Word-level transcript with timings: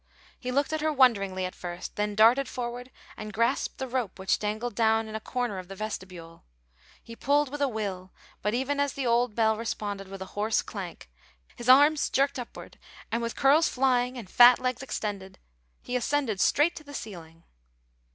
He 0.39 0.51
looked 0.51 0.73
at 0.73 0.81
her 0.81 0.91
wonderingly 0.91 1.45
at 1.45 1.53
first, 1.53 1.95
then 1.95 2.15
darted 2.15 2.49
forward 2.49 2.89
and 3.15 3.31
grasped 3.31 3.77
the 3.77 3.87
rope 3.87 4.17
which 4.17 4.39
dangled 4.39 4.73
down 4.73 5.07
in 5.07 5.13
a 5.13 5.19
corner 5.19 5.59
of 5.59 5.67
the 5.67 5.75
vestibule. 5.75 6.43
He 7.03 7.15
pulled 7.15 7.49
with 7.49 7.61
a 7.61 7.67
will, 7.67 8.11
but 8.41 8.55
even 8.55 8.79
as 8.79 8.93
the 8.93 9.05
old 9.05 9.35
bell 9.35 9.55
responded 9.57 10.07
with 10.07 10.19
a 10.23 10.33
hoarse 10.33 10.63
clank, 10.63 11.07
his 11.55 11.69
arms 11.69 12.09
jerked 12.09 12.39
upward, 12.39 12.79
and 13.11 13.21
with 13.21 13.35
curls 13.35 13.69
flying 13.69 14.17
and 14.17 14.27
fat 14.27 14.57
legs 14.57 14.81
extended 14.81 15.37
he 15.83 15.95
ascended 15.95 16.39
straight 16.41 16.75
to 16.77 16.83
the 16.83 16.95
ceiling. 16.95 17.43